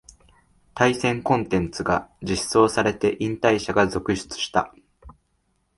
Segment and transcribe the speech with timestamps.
[0.73, 4.73] 対戦コンテンツが実装されて引退者が続出した